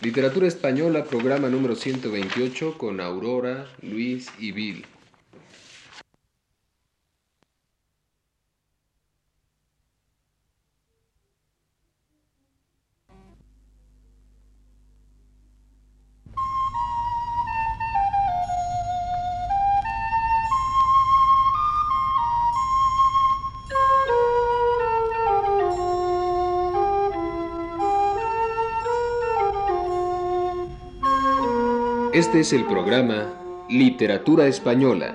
[0.00, 4.84] Literatura Española, programa número 128 con Aurora, Luis y Bill.
[32.14, 33.34] Este es el programa
[33.68, 35.14] Literatura Española,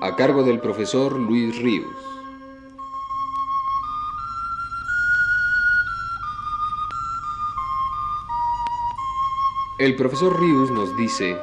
[0.00, 1.96] a cargo del profesor Luis Ríos.
[9.80, 11.36] El profesor Ríos nos dice,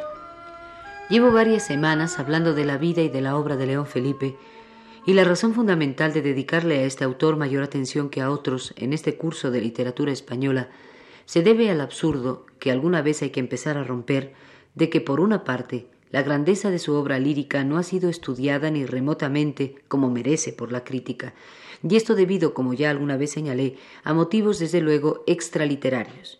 [1.09, 4.37] Llevo varias semanas hablando de la vida y de la obra de León Felipe,
[5.05, 8.93] y la razón fundamental de dedicarle a este autor mayor atención que a otros en
[8.93, 10.69] este curso de literatura española
[11.25, 14.33] se debe al absurdo que alguna vez hay que empezar a romper
[14.79, 18.71] de que, por una parte, la grandeza de su obra lírica no ha sido estudiada
[18.71, 21.33] ni remotamente como merece por la crítica,
[21.87, 26.39] y esto debido, como ya alguna vez señalé, a motivos desde luego extraliterarios.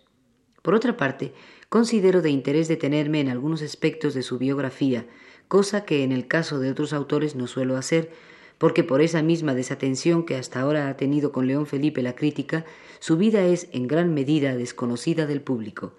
[0.62, 1.34] Por otra parte,
[1.68, 5.06] considero de interés detenerme en algunos aspectos de su biografía,
[5.50, 8.12] cosa que en el caso de otros autores no suelo hacer,
[8.58, 12.66] porque por esa misma desatención que hasta ahora ha tenido con León Felipe la crítica,
[13.00, 15.94] su vida es en gran medida desconocida del público.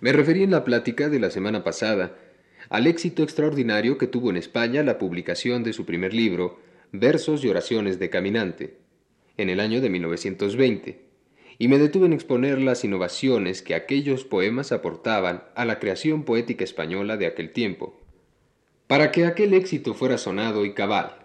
[0.00, 2.16] Me referí en la plática de la semana pasada
[2.68, 6.58] al éxito extraordinario que tuvo en España la publicación de su primer libro,
[6.92, 8.76] Versos y Oraciones de Caminante,
[9.36, 11.00] en el año de 1920,
[11.58, 16.64] y me detuve en exponer las innovaciones que aquellos poemas aportaban a la creación poética
[16.64, 17.98] española de aquel tiempo.
[18.86, 21.16] Para que aquel éxito fuera sonado y cabal,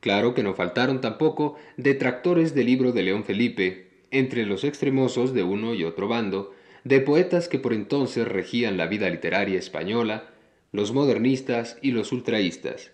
[0.00, 5.42] claro que no faltaron tampoco detractores del libro de León Felipe, entre los extremosos de
[5.42, 6.54] uno y otro bando,
[6.84, 10.30] de poetas que por entonces regían la vida literaria española,
[10.70, 12.92] los modernistas y los ultraístas.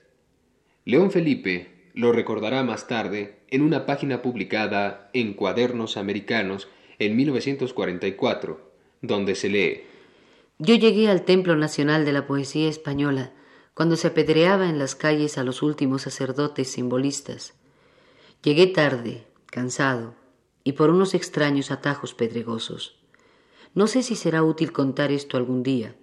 [0.84, 6.68] León Felipe lo recordará más tarde en una página publicada en Cuadernos Americanos
[7.00, 8.70] en 1944,
[9.02, 9.82] donde se lee
[10.58, 13.32] Yo llegué al Templo Nacional de la Poesía Española
[13.74, 17.54] cuando se apedreaba en las calles a los últimos sacerdotes simbolistas.
[18.42, 20.14] Llegué tarde, cansado,
[20.62, 22.99] y por unos extraños atajos pedregosos.
[23.72, 25.94] No sé si será útil contar esto algún día,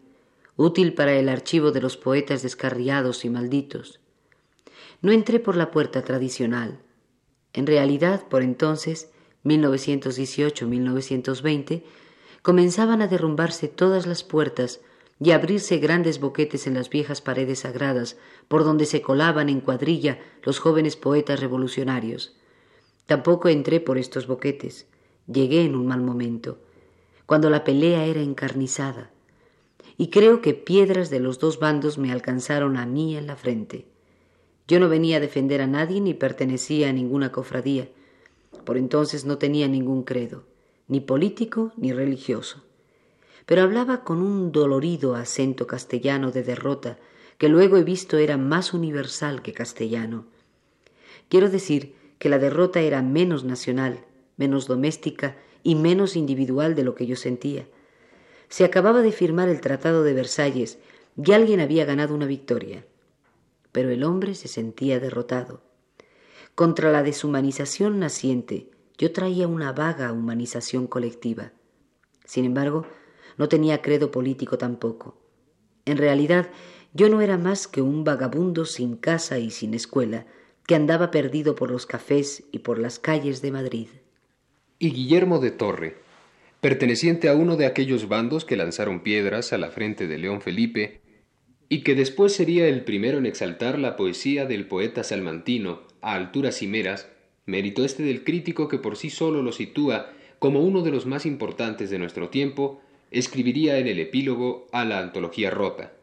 [0.55, 3.99] útil para el archivo de los poetas descarriados y malditos.
[5.01, 6.79] No entré por la puerta tradicional.
[7.51, 9.11] En realidad, por entonces,
[9.43, 11.83] 1918-1920,
[12.41, 14.79] comenzaban a derrumbarse todas las puertas
[15.19, 18.15] y a abrirse grandes boquetes en las viejas paredes sagradas
[18.47, 22.37] por donde se colaban en cuadrilla los jóvenes poetas revolucionarios.
[23.07, 24.87] Tampoco entré por estos boquetes.
[25.27, 26.59] Llegué en un mal momento
[27.27, 29.11] cuando la pelea era encarnizada,
[29.97, 33.85] y creo que piedras de los dos bandos me alcanzaron a mí en la frente.
[34.67, 37.89] Yo no venía a defender a nadie ni pertenecía a ninguna cofradía.
[38.63, 40.43] Por entonces no tenía ningún credo,
[40.87, 42.63] ni político ni religioso.
[43.45, 46.97] Pero hablaba con un dolorido acento castellano de derrota
[47.37, 50.25] que luego he visto era más universal que castellano.
[51.29, 54.05] Quiero decir que la derrota era menos nacional,
[54.37, 57.67] menos doméstica y menos individual de lo que yo sentía.
[58.47, 60.79] Se acababa de firmar el Tratado de Versalles
[61.21, 62.85] y alguien había ganado una victoria.
[63.73, 65.59] Pero el hombre se sentía derrotado.
[66.55, 71.51] Contra la deshumanización naciente, yo traía una vaga humanización colectiva.
[72.23, 72.85] Sin embargo,
[73.35, 75.17] no tenía credo político tampoco.
[75.83, 76.49] En realidad,
[76.93, 80.27] yo no era más que un vagabundo sin casa y sin escuela,
[80.65, 83.89] que andaba perdido por los cafés y por las calles de Madrid
[84.79, 85.95] y Guillermo de Torre,
[86.61, 91.01] perteneciente a uno de aquellos bandos que lanzaron piedras a la frente de León Felipe,
[91.69, 96.57] y que después sería el primero en exaltar la poesía del poeta salmantino a alturas
[96.57, 97.07] cimeras,
[97.45, 101.25] mérito este del crítico que por sí solo lo sitúa como uno de los más
[101.25, 102.81] importantes de nuestro tiempo,
[103.11, 105.93] escribiría en el epílogo a la antología rota.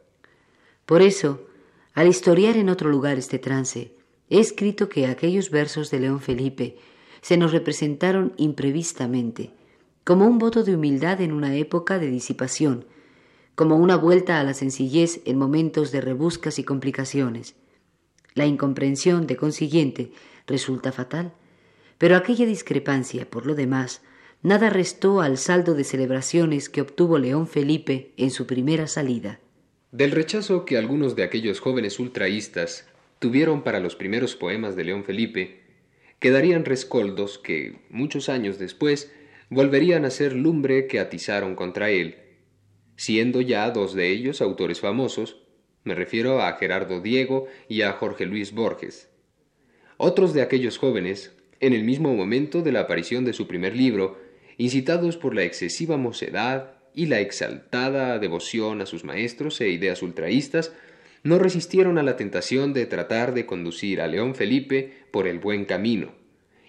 [0.86, 1.46] Por eso,
[1.94, 3.92] al historiar en otro lugar este trance,
[4.28, 6.76] he escrito que aquellos versos de León Felipe
[7.24, 9.50] se nos representaron imprevistamente,
[10.04, 12.84] como un voto de humildad en una época de disipación,
[13.54, 17.54] como una vuelta a la sencillez en momentos de rebuscas y complicaciones.
[18.34, 20.12] La incomprensión, de consiguiente,
[20.46, 21.32] resulta fatal,
[21.96, 24.02] pero aquella discrepancia, por lo demás,
[24.42, 29.40] nada restó al saldo de celebraciones que obtuvo León Felipe en su primera salida.
[29.92, 32.86] Del rechazo que algunos de aquellos jóvenes ultraístas
[33.18, 35.63] tuvieron para los primeros poemas de León Felipe,
[36.24, 39.12] quedarían rescoldos que, muchos años después,
[39.50, 42.14] volverían a ser lumbre que atizaron contra él,
[42.96, 45.42] siendo ya dos de ellos autores famosos,
[45.82, 49.10] me refiero a Gerardo Diego y a Jorge Luis Borges.
[49.98, 54.18] Otros de aquellos jóvenes, en el mismo momento de la aparición de su primer libro,
[54.56, 60.72] incitados por la excesiva mocedad y la exaltada devoción a sus maestros e ideas ultraístas,
[61.24, 65.64] no resistieron a la tentación de tratar de conducir a León Felipe por el buen
[65.64, 66.12] camino,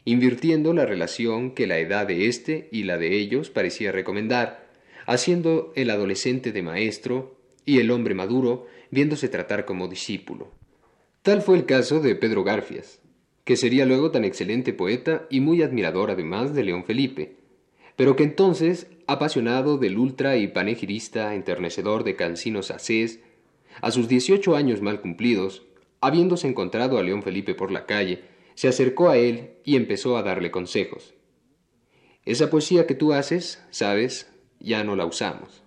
[0.05, 4.71] invirtiendo la relación que la edad de éste y la de ellos parecía recomendar,
[5.05, 10.51] haciendo el adolescente de maestro y el hombre maduro viéndose tratar como discípulo.
[11.21, 13.01] Tal fue el caso de Pedro Garfias,
[13.43, 17.35] que sería luego tan excelente poeta y muy admirador además de León Felipe,
[17.97, 22.71] pero que entonces, apasionado del ultra y panegirista enternecedor de Cancinos
[23.81, 25.63] a sus dieciocho años mal cumplidos,
[26.01, 28.23] habiéndose encontrado a León Felipe por la calle,
[28.55, 31.13] se acercó a él y empezó a darle consejos.
[32.23, 35.64] Esa poesía que tú haces, sabes, ya no la usamos.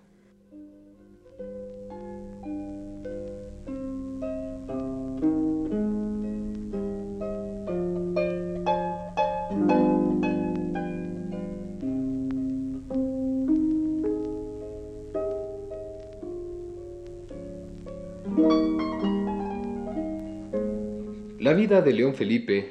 [21.59, 22.69] Vida de León Felipe,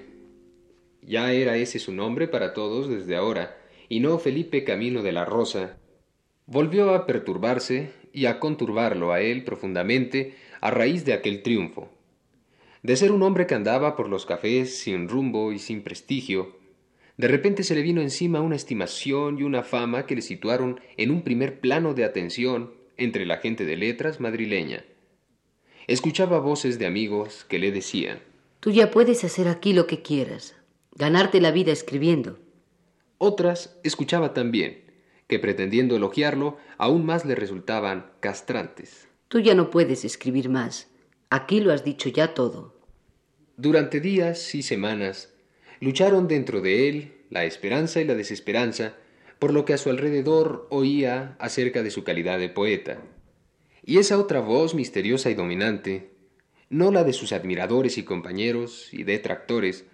[1.03, 3.55] ya era ese su nombre para todos desde ahora,
[3.91, 5.77] y no Felipe Camino de la Rosa,
[6.47, 11.91] volvió a perturbarse y a conturbarlo a él profundamente a raíz de aquel triunfo.
[12.83, 16.57] De ser un hombre que andaba por los cafés sin rumbo y sin prestigio,
[17.19, 21.11] de repente se le vino encima una estimación y una fama que le situaron en
[21.11, 24.83] un primer plano de atención entre la gente de letras madrileña.
[25.87, 28.21] Escuchaba voces de amigos que le decían
[28.61, 30.57] Tú ya puedes hacer aquí lo que quieras,
[30.95, 32.39] ganarte la vida escribiendo.
[33.19, 34.85] Otras escuchaba también,
[35.29, 39.09] que pretendiendo elogiarlo, aún más le resultaban castrantes.
[39.29, 40.89] Tú ya no puedes escribir más.
[41.31, 42.75] Aquí lo has dicho ya todo.
[43.57, 45.35] Durante días y semanas
[45.81, 48.95] lucharon dentro de él la esperanza y la desesperanza
[49.39, 53.03] por lo que a su alrededor oía acerca de su calidad de poeta.
[53.85, 56.11] Y esa otra voz misteriosa y dominante
[56.71, 59.85] no la de sus admiradores y compañeros y detractores,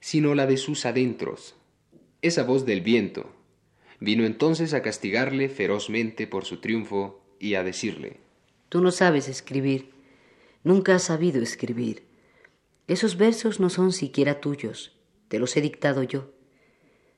[0.00, 1.54] sino la de sus adentros,
[2.22, 3.30] esa voz del viento,
[4.00, 8.20] vino entonces a castigarle ferozmente por su triunfo y a decirle,
[8.68, 9.90] Tú no sabes escribir,
[10.64, 12.02] nunca has sabido escribir.
[12.86, 14.96] Esos versos no son siquiera tuyos,
[15.28, 16.32] te los he dictado yo.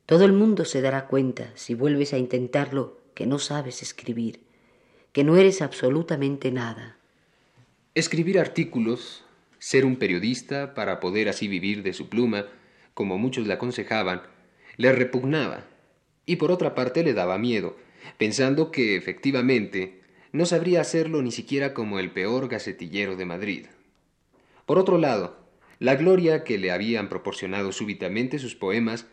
[0.06, 4.40] Todo el mundo se dará cuenta, si vuelves a intentarlo, que no sabes escribir,
[5.12, 6.99] que no eres absolutamente nada.
[7.96, 9.24] Escribir artículos,
[9.58, 12.46] ser un periodista para poder así vivir de su pluma,
[12.94, 14.22] como muchos le aconsejaban,
[14.76, 15.66] le repugnaba
[16.24, 17.76] y por otra parte le daba miedo,
[18.16, 23.66] pensando que efectivamente no sabría hacerlo ni siquiera como el peor gacetillero de Madrid.
[24.66, 25.36] Por otro lado,
[25.80, 29.08] la gloria que le habían proporcionado súbitamente sus poemas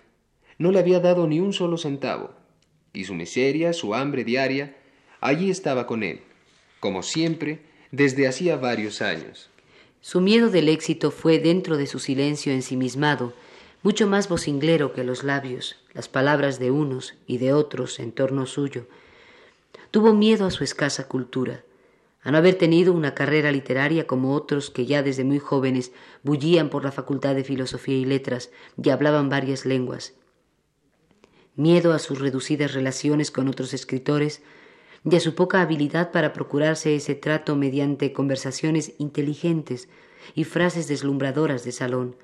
[0.60, 2.36] no le había dado ni un solo centavo,
[2.94, 4.78] y su miseria, su hambre diaria,
[5.20, 6.22] allí estaba con él,
[6.80, 9.50] como siempre, desde hacía varios años.
[10.02, 13.34] Su miedo del éxito fue dentro de su silencio ensimismado,
[13.84, 18.46] mucho más vocinglero que los labios, las palabras de unos y de otros en torno
[18.46, 18.88] suyo.
[19.92, 21.64] Tuvo miedo a su escasa cultura,
[22.22, 26.70] a no haber tenido una carrera literaria como otros que ya desde muy jóvenes bullían
[26.70, 28.50] por la Facultad de Filosofía y Letras
[28.82, 30.14] y hablaban varias lenguas.
[31.56, 34.42] Miedo a sus reducidas relaciones con otros escritores,
[35.04, 39.90] y a su poca habilidad para procurarse ese trato mediante conversaciones inteligentes
[40.36, 42.16] y frases deslumbradoras de salón.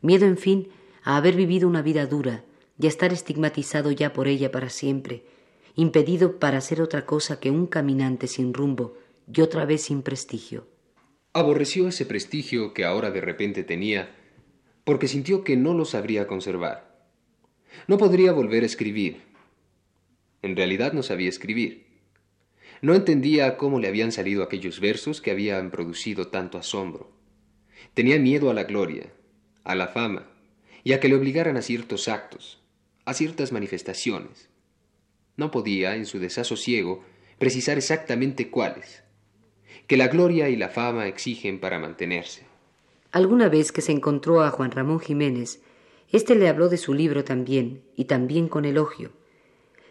[0.00, 0.68] Miedo, en fin,
[1.02, 2.44] a haber vivido una vida dura
[2.78, 5.24] y a estar estigmatizado ya por ella para siempre,
[5.74, 8.96] impedido para ser otra cosa que un caminante sin rumbo
[9.32, 10.66] y otra vez sin prestigio.
[11.32, 14.14] Aborreció ese prestigio que ahora de repente tenía,
[14.84, 17.06] porque sintió que no lo sabría conservar.
[17.86, 19.22] No podría volver a escribir.
[20.42, 21.87] En realidad no sabía escribir.
[22.80, 27.10] No entendía cómo le habían salido aquellos versos que habían producido tanto asombro.
[27.94, 29.12] Tenía miedo a la gloria,
[29.64, 30.28] a la fama,
[30.84, 32.62] y a que le obligaran a ciertos actos,
[33.04, 34.48] a ciertas manifestaciones.
[35.36, 37.04] No podía, en su desasosiego,
[37.38, 39.02] precisar exactamente cuáles,
[39.86, 42.42] que la gloria y la fama exigen para mantenerse.
[43.10, 45.60] Alguna vez que se encontró a Juan Ramón Jiménez,
[46.12, 49.12] éste le habló de su libro también, y también con elogio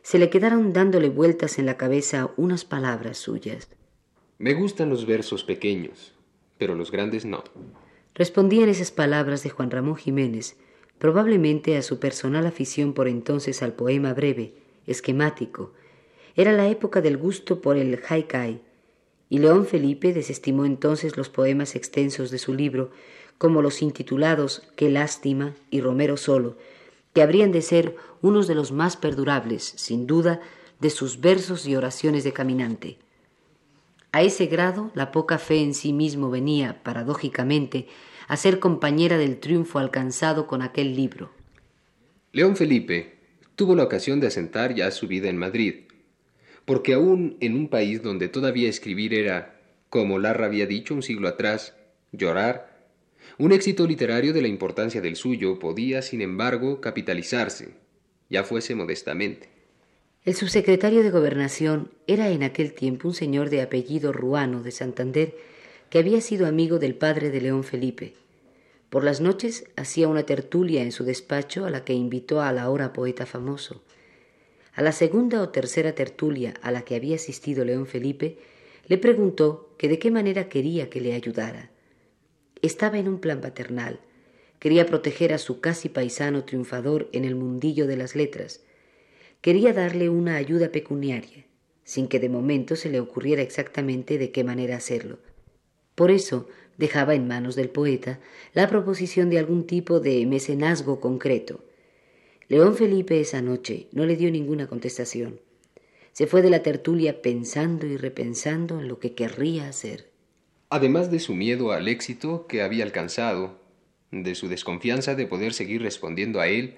[0.07, 3.67] se le quedaron dándole vueltas en la cabeza unas palabras suyas.
[4.37, 6.13] Me gustan los versos pequeños,
[6.57, 7.43] pero los grandes no.
[8.15, 10.55] Respondían esas palabras de Juan Ramón Jiménez,
[10.97, 14.53] probablemente a su personal afición por entonces al poema breve,
[14.85, 15.73] esquemático,
[16.37, 18.61] Era la época del gusto por el haikai,
[19.27, 22.91] y León Felipe desestimó entonces los poemas extensos de su libro,
[23.37, 26.55] como los intitulados Qué lástima y Romero solo,
[27.17, 30.39] que habrían de ser unos de los más perdurables, sin duda,
[30.79, 32.99] de sus versos y oraciones de caminante.
[34.11, 37.87] A ese grado la poca fe en sí mismo venía, paradójicamente,
[38.27, 41.31] a ser compañera del triunfo alcanzado con aquel libro.
[42.33, 43.17] León Felipe
[43.55, 45.85] tuvo la ocasión de asentar ya su vida en Madrid,
[46.65, 49.59] porque aún en un país donde todavía escribir era,
[49.89, 51.73] como Larra había dicho un siglo atrás,
[52.11, 52.76] llorar,
[53.37, 57.75] un éxito literario de la importancia del suyo podía, sin embargo, capitalizarse,
[58.29, 59.49] ya fuese modestamente.
[60.25, 65.35] El subsecretario de Gobernación era en aquel tiempo un señor de apellido Ruano de Santander,
[65.89, 68.13] que había sido amigo del padre de León Felipe.
[68.89, 72.69] Por las noches hacía una tertulia en su despacho a la que invitó a la
[72.69, 73.83] hora poeta famoso.
[74.73, 78.37] A la segunda o tercera tertulia a la que había asistido León Felipe,
[78.87, 81.71] le preguntó que de qué manera quería que le ayudara.
[82.61, 83.99] Estaba en un plan paternal.
[84.59, 88.61] Quería proteger a su casi paisano triunfador en el mundillo de las letras.
[89.41, 91.45] Quería darle una ayuda pecuniaria,
[91.83, 95.19] sin que de momento se le ocurriera exactamente de qué manera hacerlo.
[95.93, 96.47] Por eso
[96.77, 98.19] dejaba en manos del poeta
[98.53, 101.63] la proposición de algún tipo de mecenazgo concreto.
[102.47, 105.39] León Felipe esa noche no le dio ninguna contestación.
[106.13, 110.09] Se fue de la tertulia pensando y repensando en lo que querría hacer.
[110.69, 113.61] Además de su miedo al éxito que había alcanzado,
[114.11, 116.77] de su desconfianza de poder seguir respondiendo a él,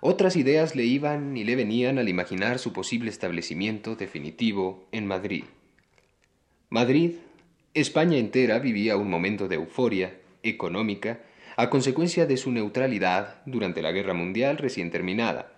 [0.00, 5.44] otras ideas le iban y le venían al imaginar su posible establecimiento definitivo en Madrid.
[6.68, 7.12] Madrid
[7.74, 11.20] España entera vivía un momento de euforia económica
[11.56, 15.56] a consecuencia de su neutralidad durante la Guerra Mundial recién terminada.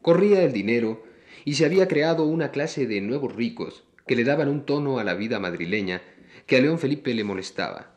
[0.00, 1.02] Corría el dinero
[1.44, 5.04] y se había creado una clase de nuevos ricos que le daban un tono a
[5.04, 6.02] la vida madrileña
[6.48, 7.92] que a León Felipe le molestaba.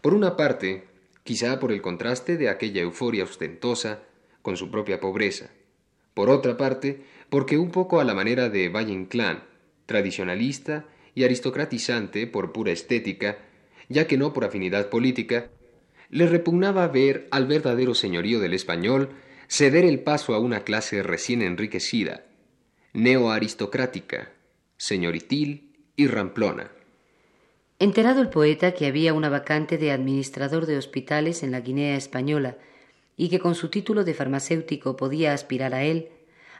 [0.00, 0.84] Por una parte,
[1.24, 4.04] quizá por el contraste de aquella euforia ostentosa
[4.42, 5.50] con su propia pobreza.
[6.14, 9.42] Por otra parte, porque un poco a la manera de Valle Inclán,
[9.86, 13.38] tradicionalista y aristocratizante por pura estética,
[13.88, 15.50] ya que no por afinidad política,
[16.10, 19.10] le repugnaba ver al verdadero señorío del español
[19.48, 22.24] ceder el paso a una clase recién enriquecida,
[22.92, 24.30] neoaristocrática,
[24.76, 26.70] señoritil y ramplona.
[27.80, 32.56] Enterado el poeta que había una vacante de administrador de hospitales en la Guinea española
[33.16, 36.10] y que con su título de farmacéutico podía aspirar a él,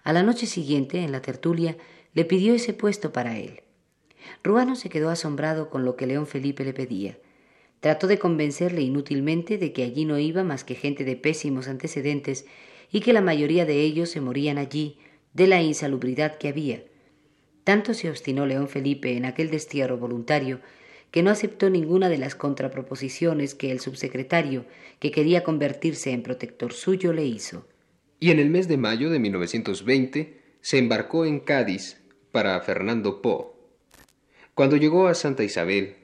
[0.02, 1.76] a la noche siguiente, en la tertulia,
[2.14, 3.62] le pidió ese puesto para él.
[4.42, 7.16] Ruano se quedó asombrado con lo que León Felipe le pedía.
[7.78, 12.44] Trató de convencerle inútilmente de que allí no iba más que gente de pésimos antecedentes
[12.90, 14.98] y que la mayoría de ellos se morían allí
[15.32, 16.82] de la insalubridad que había.
[17.62, 20.60] Tanto se obstinó León Felipe en aquel destierro voluntario
[21.14, 24.64] que no aceptó ninguna de las contraproposiciones que el subsecretario,
[24.98, 27.68] que quería convertirse en protector suyo, le hizo.
[28.18, 32.02] Y en el mes de mayo de 1920 se embarcó en Cádiz
[32.32, 33.54] para Fernando Po,
[34.54, 35.94] cuando llegó a Santa Isabel,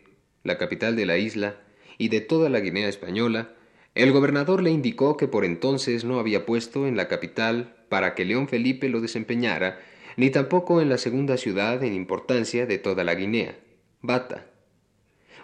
[0.45, 1.57] la capital de la isla
[1.99, 3.57] y de toda la Guinea española,
[3.97, 8.25] el gobernador le indicó que por entonces no había puesto en la capital para que
[8.25, 9.81] León Felipe lo desempeñara,
[10.17, 13.59] ni tampoco en la segunda ciudad en importancia de toda la Guinea,
[14.03, 14.47] Bata.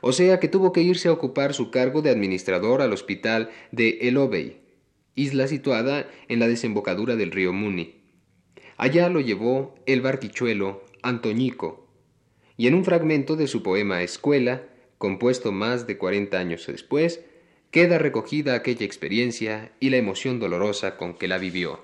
[0.08, 3.98] O sea que tuvo que irse a ocupar su cargo de administrador al hospital de
[4.02, 4.60] El Obey,
[5.16, 8.04] isla situada en la desembocadura del río Muni.
[8.76, 11.88] Allá lo llevó el barquichuelo Antoñico,
[12.56, 14.62] y en un fragmento de su poema Escuela,
[14.98, 17.25] compuesto más de cuarenta años después,
[17.72, 21.80] queda recogida aquella experiencia y la emoción dolorosa con que la vivió.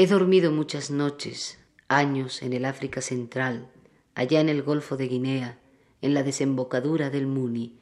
[0.00, 3.70] He dormido muchas noches años en el África Central,
[4.14, 5.58] allá en el Golfo de Guinea,
[6.00, 7.78] en la desembocadura del Muni,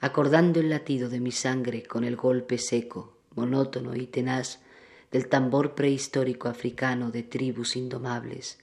[0.00, 4.58] acordando el latido de mi sangre con el golpe seco, monótono y tenaz
[5.12, 8.58] del tambor prehistórico africano de tribus indomables.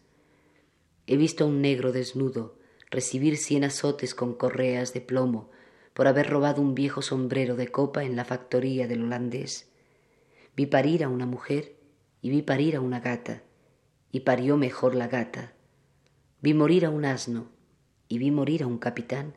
[1.08, 2.58] He visto a un negro desnudo
[2.91, 5.50] recibir cien azotes con correas de plomo
[5.94, 9.70] por haber robado un viejo sombrero de copa en la factoría del holandés.
[10.58, 11.78] Vi parir a una mujer
[12.21, 13.43] y vi parir a una gata
[14.11, 15.53] y parió mejor la gata.
[16.41, 17.49] Vi morir a un asno
[18.07, 19.35] y vi morir a un capitán,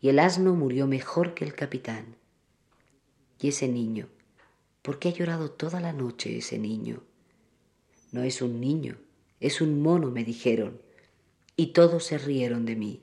[0.00, 2.16] y el asno murió mejor que el capitán.
[3.40, 4.08] Y ese niño,
[4.82, 7.02] ¿por qué ha llorado toda la noche ese niño?
[8.12, 8.98] No es un niño,
[9.40, 10.82] es un mono, me dijeron,
[11.56, 13.02] y todos se rieron de mí.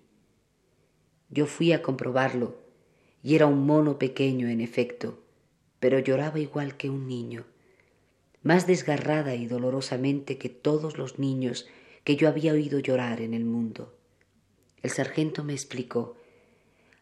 [1.30, 2.58] Yo fui a comprobarlo,
[3.24, 5.24] y era un mono pequeño, en efecto,
[5.80, 7.46] pero lloraba igual que un niño,
[8.44, 11.68] más desgarrada y dolorosamente que todos los niños
[12.04, 13.96] que yo había oído llorar en el mundo.
[14.82, 16.18] El sargento me explicó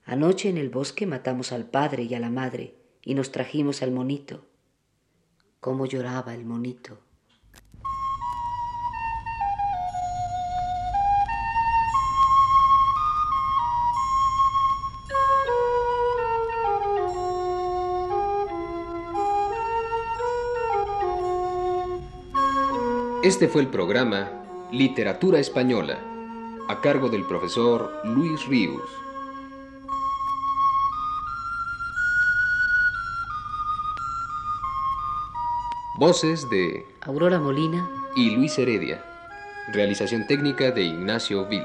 [0.06, 3.92] Anoche en el bosque matamos al padre y a la madre y nos trajimos al
[3.92, 4.46] monito.
[5.60, 7.00] ¿Cómo lloraba el monito?
[23.32, 24.30] Este fue el programa
[24.74, 25.98] Literatura Española,
[26.68, 28.84] a cargo del profesor Luis Ríos.
[35.98, 39.02] Voces de Aurora Molina y Luis Heredia.
[39.72, 41.64] Realización técnica de Ignacio Vil.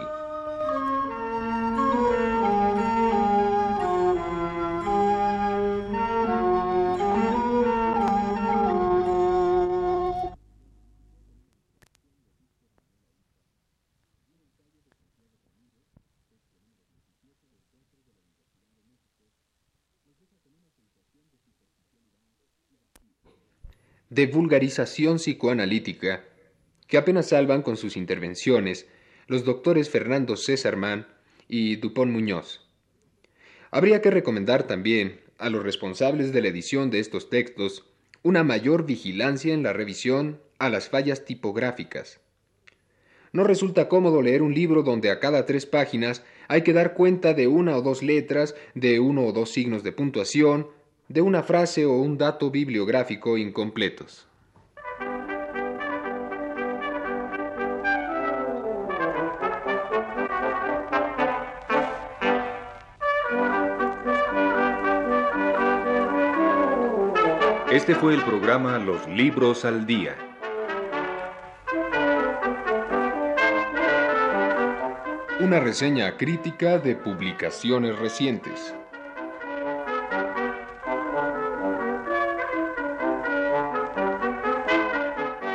[24.16, 26.24] De vulgarización psicoanalítica
[26.88, 28.86] que apenas salvan con sus intervenciones
[29.26, 31.06] los doctores Fernando César Mann
[31.48, 32.66] y Dupont Muñoz.
[33.70, 37.84] Habría que recomendar también a los responsables de la edición de estos textos
[38.22, 42.18] una mayor vigilancia en la revisión a las fallas tipográficas.
[43.32, 47.34] No resulta cómodo leer un libro donde a cada tres páginas hay que dar cuenta
[47.34, 50.68] de una o dos letras, de uno o dos signos de puntuación,
[51.08, 54.26] de una frase o un dato bibliográfico incompletos.
[67.70, 70.16] Este fue el programa Los Libros al Día.
[75.40, 78.74] Una reseña crítica de publicaciones recientes.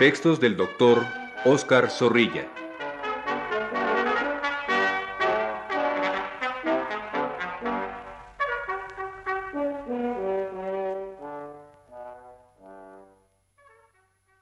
[0.02, 1.06] Textos del doctor
[1.46, 2.61] Oscar Zorrilla.